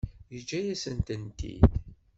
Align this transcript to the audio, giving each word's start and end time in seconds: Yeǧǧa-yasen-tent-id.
Yeǧǧa-yasen-tent-id. 0.33 1.61